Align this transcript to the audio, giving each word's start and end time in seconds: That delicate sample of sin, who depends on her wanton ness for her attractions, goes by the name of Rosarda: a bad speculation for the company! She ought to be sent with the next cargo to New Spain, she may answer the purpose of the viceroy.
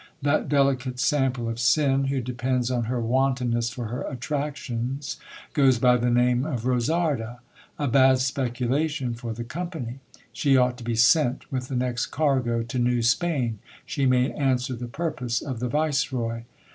That 0.23 0.49
delicate 0.49 0.99
sample 0.99 1.47
of 1.47 1.59
sin, 1.59 2.05
who 2.05 2.21
depends 2.21 2.71
on 2.71 2.85
her 2.85 2.99
wanton 2.99 3.51
ness 3.51 3.69
for 3.69 3.89
her 3.89 4.01
attractions, 4.09 5.17
goes 5.53 5.77
by 5.77 5.95
the 5.97 6.09
name 6.09 6.43
of 6.43 6.65
Rosarda: 6.65 7.37
a 7.77 7.87
bad 7.87 8.17
speculation 8.17 9.13
for 9.13 9.31
the 9.33 9.43
company! 9.43 9.99
She 10.33 10.57
ought 10.57 10.77
to 10.79 10.83
be 10.83 10.95
sent 10.95 11.51
with 11.51 11.67
the 11.67 11.75
next 11.75 12.07
cargo 12.07 12.63
to 12.63 12.79
New 12.79 13.03
Spain, 13.03 13.59
she 13.85 14.07
may 14.07 14.31
answer 14.31 14.73
the 14.75 14.87
purpose 14.87 15.39
of 15.39 15.59
the 15.59 15.69
viceroy. 15.69 16.45